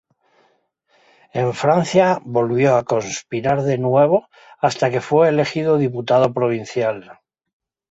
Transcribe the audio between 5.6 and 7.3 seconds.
diputado provincial.